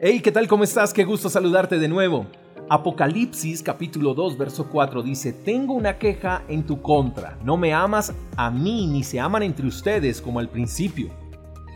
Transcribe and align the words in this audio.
Hey, 0.00 0.20
¿qué 0.20 0.30
tal? 0.30 0.46
¿Cómo 0.46 0.62
estás? 0.62 0.94
Qué 0.94 1.02
gusto 1.02 1.28
saludarte 1.28 1.76
de 1.76 1.88
nuevo. 1.88 2.24
Apocalipsis 2.70 3.64
capítulo 3.64 4.14
2 4.14 4.38
verso 4.38 4.68
4 4.70 5.02
dice, 5.02 5.32
Tengo 5.32 5.74
una 5.74 5.98
queja 5.98 6.44
en 6.46 6.62
tu 6.62 6.80
contra, 6.80 7.36
no 7.42 7.56
me 7.56 7.74
amas 7.74 8.14
a 8.36 8.48
mí 8.48 8.86
ni 8.86 9.02
se 9.02 9.18
aman 9.18 9.42
entre 9.42 9.66
ustedes 9.66 10.22
como 10.22 10.38
al 10.38 10.50
principio. 10.50 11.10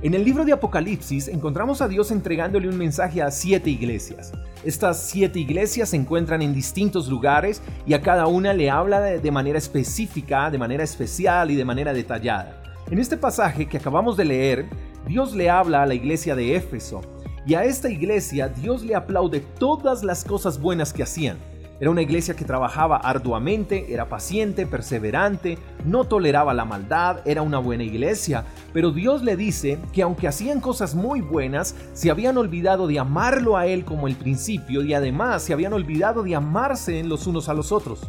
En 0.00 0.14
el 0.14 0.22
libro 0.22 0.44
de 0.44 0.52
Apocalipsis 0.52 1.26
encontramos 1.26 1.82
a 1.82 1.88
Dios 1.88 2.12
entregándole 2.12 2.68
un 2.68 2.78
mensaje 2.78 3.20
a 3.20 3.32
siete 3.32 3.70
iglesias. 3.70 4.30
Estas 4.62 5.00
siete 5.00 5.40
iglesias 5.40 5.88
se 5.88 5.96
encuentran 5.96 6.40
en 6.40 6.54
distintos 6.54 7.08
lugares 7.08 7.62
y 7.84 7.94
a 7.94 8.00
cada 8.00 8.28
una 8.28 8.52
le 8.52 8.70
habla 8.70 9.00
de, 9.00 9.30
manera 9.32 9.58
específica, 9.58 10.52
de 10.52 10.58
manera 10.58 10.84
especial 10.84 11.50
y 11.50 11.56
de 11.56 11.64
manera 11.64 11.92
detallada. 11.92 12.62
En 12.88 13.00
este 13.00 13.16
pasaje 13.16 13.66
que 13.66 13.78
acabamos 13.78 14.16
de 14.16 14.24
leer, 14.24 14.66
Dios 15.04 15.34
le 15.34 15.50
habla 15.50 15.82
a 15.82 15.86
la 15.86 15.94
iglesia 15.94 16.36
de 16.36 16.54
Éfeso 16.54 17.02
y 17.46 17.54
a 17.54 17.64
esta 17.64 17.90
iglesia 17.90 18.48
Dios 18.48 18.82
le 18.84 18.94
aplaude 18.94 19.40
todas 19.40 20.02
las 20.02 20.24
cosas 20.24 20.60
buenas 20.60 20.92
que 20.92 21.02
hacían. 21.02 21.38
Era 21.80 21.90
una 21.90 22.02
iglesia 22.02 22.34
que 22.34 22.44
trabajaba 22.44 22.96
arduamente, 22.96 23.92
era 23.92 24.08
paciente, 24.08 24.64
perseverante, 24.64 25.58
no 25.84 26.04
toleraba 26.04 26.54
la 26.54 26.64
maldad, 26.64 27.18
era 27.24 27.42
una 27.42 27.58
buena 27.58 27.82
iglesia, 27.82 28.44
pero 28.72 28.92
Dios 28.92 29.22
le 29.22 29.36
dice 29.36 29.78
que 29.92 30.02
aunque 30.02 30.28
hacían 30.28 30.60
cosas 30.60 30.94
muy 30.94 31.20
buenas, 31.20 31.74
se 31.92 32.10
habían 32.10 32.38
olvidado 32.38 32.86
de 32.86 33.00
amarlo 33.00 33.56
a 33.56 33.66
Él 33.66 33.84
como 33.84 34.06
el 34.06 34.14
principio 34.14 34.82
y 34.82 34.94
además 34.94 35.42
se 35.42 35.52
habían 35.52 35.72
olvidado 35.72 36.22
de 36.22 36.36
amarse 36.36 37.02
los 37.02 37.26
unos 37.26 37.48
a 37.48 37.54
los 37.54 37.72
otros. 37.72 38.08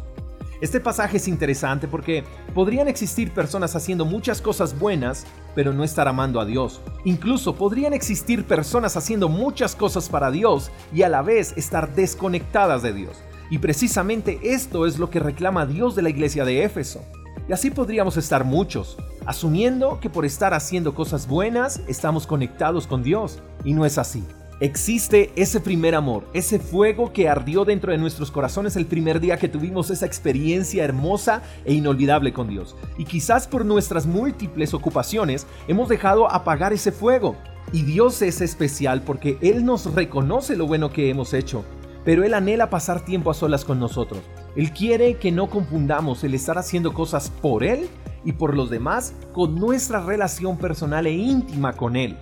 Este 0.60 0.80
pasaje 0.80 1.18
es 1.18 1.28
interesante 1.28 1.86
porque 1.86 2.24
podrían 2.54 2.88
existir 2.88 3.32
personas 3.32 3.76
haciendo 3.76 4.06
muchas 4.06 4.40
cosas 4.40 4.78
buenas, 4.78 5.26
pero 5.54 5.74
no 5.74 5.84
estar 5.84 6.08
amando 6.08 6.40
a 6.40 6.46
Dios. 6.46 6.80
Incluso 7.04 7.56
podrían 7.56 7.92
existir 7.92 8.44
personas 8.44 8.96
haciendo 8.96 9.28
muchas 9.28 9.76
cosas 9.76 10.08
para 10.08 10.30
Dios 10.30 10.70
y 10.94 11.02
a 11.02 11.10
la 11.10 11.20
vez 11.20 11.52
estar 11.56 11.94
desconectadas 11.94 12.82
de 12.82 12.94
Dios. 12.94 13.22
Y 13.50 13.58
precisamente 13.58 14.40
esto 14.42 14.86
es 14.86 14.98
lo 14.98 15.10
que 15.10 15.20
reclama 15.20 15.66
Dios 15.66 15.94
de 15.94 16.02
la 16.02 16.10
iglesia 16.10 16.44
de 16.44 16.64
Éfeso. 16.64 17.02
Y 17.48 17.52
así 17.52 17.70
podríamos 17.70 18.16
estar 18.16 18.44
muchos, 18.44 18.96
asumiendo 19.26 20.00
que 20.00 20.10
por 20.10 20.24
estar 20.24 20.54
haciendo 20.54 20.94
cosas 20.94 21.28
buenas 21.28 21.80
estamos 21.86 22.26
conectados 22.26 22.86
con 22.86 23.02
Dios. 23.02 23.40
Y 23.62 23.74
no 23.74 23.84
es 23.84 23.98
así. 23.98 24.24
Existe 24.58 25.32
ese 25.36 25.60
primer 25.60 25.94
amor, 25.94 26.24
ese 26.32 26.58
fuego 26.58 27.12
que 27.12 27.28
ardió 27.28 27.66
dentro 27.66 27.92
de 27.92 27.98
nuestros 27.98 28.30
corazones 28.30 28.74
el 28.76 28.86
primer 28.86 29.20
día 29.20 29.36
que 29.36 29.48
tuvimos 29.48 29.90
esa 29.90 30.06
experiencia 30.06 30.82
hermosa 30.82 31.42
e 31.66 31.74
inolvidable 31.74 32.32
con 32.32 32.48
Dios. 32.48 32.74
Y 32.96 33.04
quizás 33.04 33.46
por 33.46 33.66
nuestras 33.66 34.06
múltiples 34.06 34.72
ocupaciones 34.72 35.46
hemos 35.68 35.90
dejado 35.90 36.30
apagar 36.32 36.72
ese 36.72 36.90
fuego. 36.90 37.36
Y 37.70 37.82
Dios 37.82 38.22
es 38.22 38.40
especial 38.40 39.02
porque 39.02 39.36
Él 39.42 39.62
nos 39.62 39.94
reconoce 39.94 40.56
lo 40.56 40.66
bueno 40.66 40.90
que 40.90 41.10
hemos 41.10 41.34
hecho, 41.34 41.62
pero 42.02 42.24
Él 42.24 42.32
anhela 42.32 42.70
pasar 42.70 43.04
tiempo 43.04 43.30
a 43.30 43.34
solas 43.34 43.62
con 43.62 43.78
nosotros. 43.78 44.22
Él 44.56 44.72
quiere 44.72 45.18
que 45.18 45.32
no 45.32 45.50
confundamos 45.50 46.24
el 46.24 46.32
estar 46.32 46.56
haciendo 46.56 46.94
cosas 46.94 47.28
por 47.28 47.62
Él 47.62 47.90
y 48.24 48.32
por 48.32 48.56
los 48.56 48.70
demás 48.70 49.12
con 49.34 49.56
nuestra 49.56 50.00
relación 50.00 50.56
personal 50.56 51.06
e 51.06 51.12
íntima 51.12 51.74
con 51.74 51.94
Él. 51.94 52.16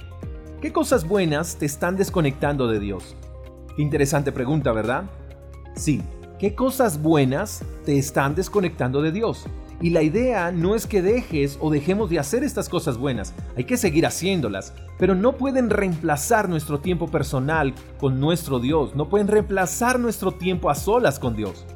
¿Qué 0.64 0.72
cosas 0.72 1.06
buenas 1.06 1.56
te 1.56 1.66
están 1.66 1.94
desconectando 1.94 2.66
de 2.68 2.80
Dios? 2.80 3.14
Qué 3.76 3.82
interesante 3.82 4.32
pregunta, 4.32 4.72
¿verdad? 4.72 5.04
Sí, 5.76 6.00
¿qué 6.38 6.54
cosas 6.54 7.02
buenas 7.02 7.62
te 7.84 7.98
están 7.98 8.34
desconectando 8.34 9.02
de 9.02 9.12
Dios? 9.12 9.44
Y 9.82 9.90
la 9.90 10.00
idea 10.00 10.50
no 10.52 10.74
es 10.74 10.86
que 10.86 11.02
dejes 11.02 11.58
o 11.60 11.70
dejemos 11.70 12.08
de 12.08 12.18
hacer 12.18 12.44
estas 12.44 12.70
cosas 12.70 12.96
buenas, 12.96 13.34
hay 13.58 13.64
que 13.64 13.76
seguir 13.76 14.06
haciéndolas, 14.06 14.72
pero 14.98 15.14
no 15.14 15.36
pueden 15.36 15.68
reemplazar 15.68 16.48
nuestro 16.48 16.80
tiempo 16.80 17.08
personal 17.08 17.74
con 17.98 18.18
nuestro 18.18 18.58
Dios, 18.58 18.96
no 18.96 19.10
pueden 19.10 19.28
reemplazar 19.28 20.00
nuestro 20.00 20.32
tiempo 20.32 20.70
a 20.70 20.74
solas 20.74 21.18
con 21.18 21.36
Dios. 21.36 21.66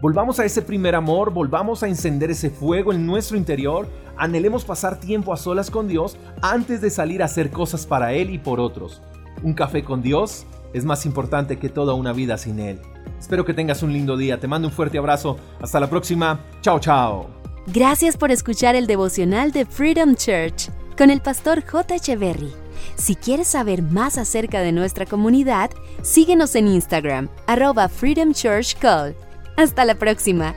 Volvamos 0.00 0.40
a 0.40 0.46
ese 0.46 0.62
primer 0.62 0.94
amor, 0.94 1.30
volvamos 1.30 1.82
a 1.82 1.88
encender 1.88 2.30
ese 2.30 2.48
fuego 2.48 2.90
en 2.90 3.04
nuestro 3.04 3.36
interior, 3.36 3.86
anhelemos 4.16 4.64
pasar 4.64 4.98
tiempo 4.98 5.30
a 5.30 5.36
solas 5.36 5.70
con 5.70 5.88
Dios 5.88 6.16
antes 6.40 6.80
de 6.80 6.88
salir 6.88 7.20
a 7.20 7.26
hacer 7.26 7.50
cosas 7.50 7.84
para 7.84 8.14
Él 8.14 8.30
y 8.30 8.38
por 8.38 8.60
otros. 8.60 9.02
Un 9.42 9.52
café 9.52 9.84
con 9.84 10.00
Dios 10.00 10.46
es 10.72 10.86
más 10.86 11.04
importante 11.04 11.58
que 11.58 11.68
toda 11.68 11.92
una 11.92 12.14
vida 12.14 12.38
sin 12.38 12.60
Él. 12.60 12.80
Espero 13.18 13.44
que 13.44 13.52
tengas 13.52 13.82
un 13.82 13.92
lindo 13.92 14.16
día, 14.16 14.40
te 14.40 14.48
mando 14.48 14.68
un 14.68 14.72
fuerte 14.72 14.96
abrazo, 14.96 15.36
hasta 15.60 15.78
la 15.78 15.90
próxima, 15.90 16.40
chao 16.62 16.80
chao. 16.80 17.26
Gracias 17.66 18.16
por 18.16 18.30
escuchar 18.30 18.76
el 18.76 18.86
devocional 18.86 19.52
de 19.52 19.66
Freedom 19.66 20.14
Church 20.14 20.70
con 20.96 21.10
el 21.10 21.20
pastor 21.20 21.62
J. 21.62 21.96
Echeverry. 21.96 22.52
Si 22.96 23.16
quieres 23.16 23.48
saber 23.48 23.82
más 23.82 24.16
acerca 24.16 24.60
de 24.60 24.72
nuestra 24.72 25.04
comunidad, 25.04 25.70
síguenos 26.00 26.54
en 26.54 26.68
Instagram, 26.68 27.28
arroba 27.46 27.90
Freedom 27.90 28.32
Church 28.32 28.78
Call 28.78 29.14
hasta 29.60 29.84
la 29.84 29.94
próxima. 29.94 30.54